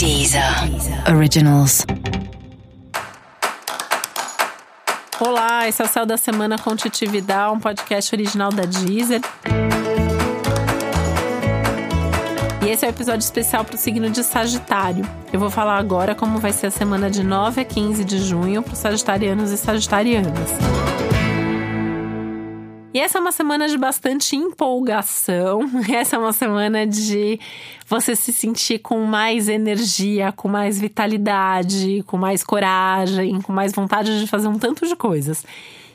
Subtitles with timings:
[0.00, 0.42] Deezer
[1.14, 1.84] Originals.
[5.20, 9.20] Olá, esse é o Céu da Semana com Titi Vidal, um podcast original da Deezer.
[12.64, 15.06] E esse é o um episódio especial para o signo de Sagitário.
[15.30, 18.62] Eu vou falar agora como vai ser a semana de 9 a 15 de junho
[18.62, 20.48] para os sagitarianos e sagitarianas.
[22.92, 25.60] E essa é uma semana de bastante empolgação.
[25.88, 27.38] Essa é uma semana de
[27.86, 34.18] você se sentir com mais energia, com mais vitalidade, com mais coragem, com mais vontade
[34.18, 35.46] de fazer um tanto de coisas.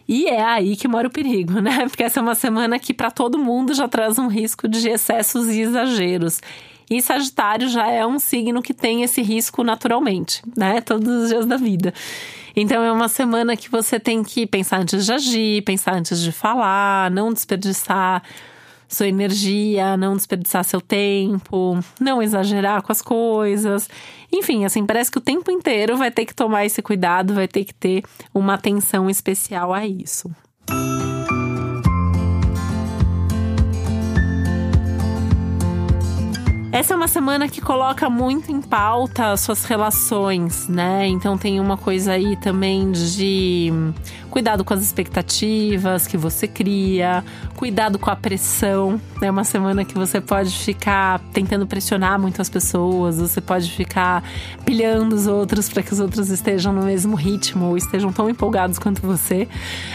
[0.08, 1.86] E é aí que mora o perigo, né?
[1.90, 5.48] Porque essa é uma semana que para todo mundo já traz um risco de excessos
[5.48, 6.40] e exageros.
[6.90, 10.80] E Sagitário já é um signo que tem esse risco naturalmente, né?
[10.80, 11.94] Todos os dias da vida.
[12.56, 16.32] Então é uma semana que você tem que pensar antes de agir, pensar antes de
[16.32, 18.24] falar, não desperdiçar
[18.88, 23.90] sua energia, não desperdiçar seu tempo, não exagerar com as coisas.
[24.32, 27.66] Enfim, assim, parece que o tempo inteiro vai ter que tomar esse cuidado, vai ter
[27.66, 30.30] que ter uma atenção especial a isso.
[36.76, 41.08] Essa é uma semana que coloca muito em pauta suas relações, né?
[41.08, 43.72] Então tem uma coisa aí também de
[44.36, 47.24] cuidado com as expectativas que você cria,
[47.56, 49.00] cuidado com a pressão.
[49.22, 54.22] É uma semana que você pode ficar tentando pressionar muito as pessoas, você pode ficar
[54.66, 58.78] pilhando os outros para que os outros estejam no mesmo ritmo ou estejam tão empolgados
[58.78, 59.48] quanto você.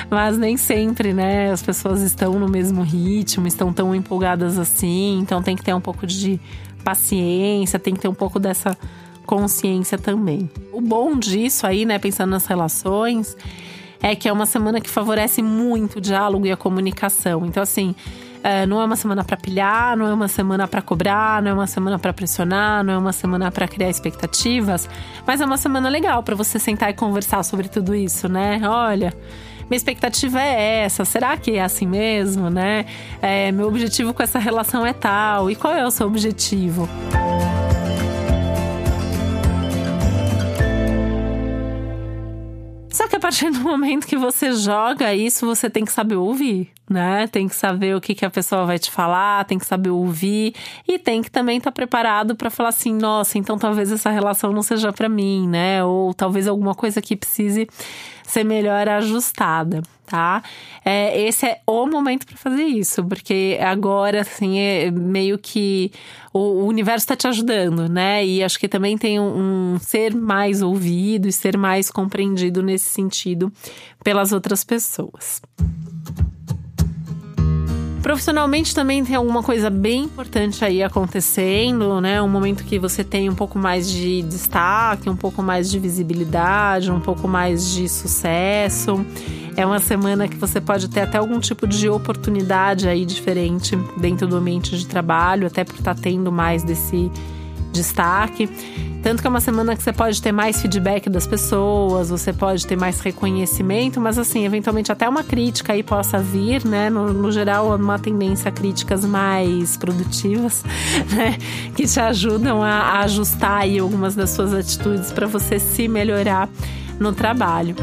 [0.08, 1.50] Mas nem sempre, né?
[1.50, 5.82] As pessoas estão no mesmo ritmo, estão tão empolgadas assim, então tem que ter um
[5.82, 6.40] pouco de
[6.82, 8.74] paciência, tem que ter um pouco dessa
[9.26, 10.50] consciência também.
[10.72, 13.36] O bom disso aí, né, pensando nas relações,
[14.02, 17.44] é que é uma semana que favorece muito o diálogo e a comunicação.
[17.44, 17.94] Então, assim,
[18.42, 21.54] é, não é uma semana para pilhar, não é uma semana para cobrar, não é
[21.54, 24.88] uma semana para pressionar, não é uma semana para criar expectativas,
[25.26, 28.60] mas é uma semana legal para você sentar e conversar sobre tudo isso, né?
[28.64, 29.12] Olha,
[29.68, 32.86] minha expectativa é essa, será que é assim mesmo, né?
[33.20, 36.88] É, meu objetivo com essa relação é tal, e qual é o seu objetivo?
[43.20, 47.28] Partir do momento que você joga isso, você tem que saber ouvir, né?
[47.28, 50.54] Tem que saber o que, que a pessoa vai te falar, tem que saber ouvir
[50.86, 54.52] e tem que também estar tá preparado para falar assim: nossa, então talvez essa relação
[54.52, 55.84] não seja para mim, né?
[55.84, 57.68] Ou talvez alguma coisa que precise
[58.24, 60.42] ser melhor ajustada, tá?
[60.84, 65.90] É, esse é o momento para fazer isso, porque agora, assim, é meio que
[66.32, 68.24] o, o universo está te ajudando, né?
[68.24, 72.88] E acho que também tem um, um ser mais ouvido e ser mais compreendido nesse
[72.88, 73.52] sentido
[74.02, 75.42] pelas outras pessoas.
[78.02, 82.20] Profissionalmente também tem alguma coisa bem importante aí acontecendo, né?
[82.22, 86.90] Um momento que você tem um pouco mais de destaque, um pouco mais de visibilidade,
[86.90, 89.04] um pouco mais de sucesso.
[89.54, 94.26] É uma semana que você pode ter até algum tipo de oportunidade aí diferente dentro
[94.26, 97.10] do ambiente de trabalho, até por estar tá tendo mais desse
[97.72, 98.48] destaque.
[99.02, 102.66] Tanto que é uma semana que você pode ter mais feedback das pessoas, você pode
[102.66, 106.90] ter mais reconhecimento, mas assim, eventualmente até uma crítica aí possa vir, né?
[106.90, 110.62] No, no geral, uma tendência a críticas mais produtivas,
[111.12, 111.38] né?
[111.74, 116.48] Que te ajudam a, a ajustar aí algumas das suas atitudes para você se melhorar
[116.98, 117.74] no trabalho.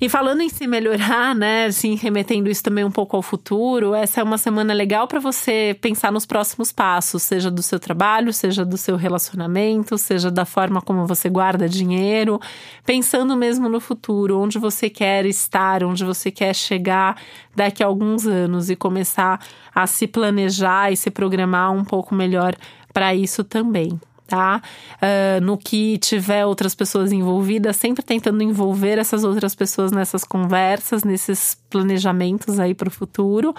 [0.00, 4.22] E falando em se melhorar, né, assim, remetendo isso também um pouco ao futuro, essa
[4.22, 8.64] é uma semana legal para você pensar nos próximos passos, seja do seu trabalho, seja
[8.64, 12.40] do seu relacionamento, seja da forma como você guarda dinheiro,
[12.86, 17.20] pensando mesmo no futuro, onde você quer estar, onde você quer chegar
[17.54, 19.38] daqui a alguns anos e começar
[19.74, 22.56] a se planejar e se programar um pouco melhor
[22.90, 24.62] para isso também tá?
[24.94, 31.02] Uh, no que tiver outras pessoas envolvidas, sempre tentando envolver essas outras pessoas nessas conversas,
[31.02, 33.52] nesses planejamentos aí para o futuro.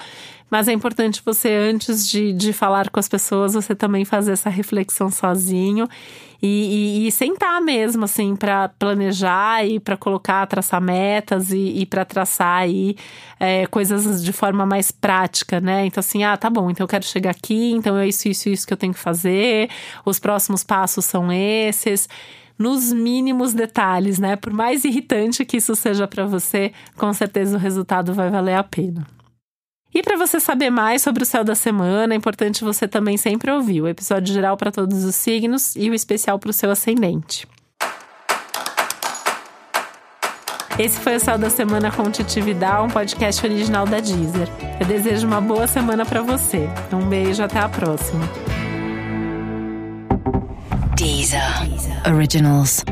[0.49, 4.49] Mas é importante você, antes de, de falar com as pessoas, você também fazer essa
[4.49, 5.87] reflexão sozinho
[6.41, 11.85] e, e, e sentar mesmo, assim, para planejar e para colocar, traçar metas e, e
[11.85, 12.95] para traçar aí
[13.39, 15.85] é, coisas de forma mais prática, né?
[15.85, 18.65] Então, assim, ah, tá bom, então eu quero chegar aqui, então é isso, isso, isso
[18.65, 19.69] que eu tenho que fazer,
[20.05, 22.09] os próximos passos são esses
[22.57, 24.35] nos mínimos detalhes, né?
[24.35, 28.63] Por mais irritante que isso seja para você, com certeza o resultado vai valer a
[28.63, 29.05] pena.
[29.93, 33.51] E para você saber mais sobre o céu da semana, é importante você também sempre
[33.51, 37.47] ouvir o episódio geral para todos os signos e o especial para o seu ascendente.
[40.79, 44.47] Esse foi o Céu da Semana com Titividal, um podcast original da Deezer.
[44.79, 46.67] Eu desejo uma boa semana para você.
[46.91, 48.27] Um beijo, até a próxima.
[50.95, 52.15] Deezer, Deezer.
[52.15, 52.83] Originals.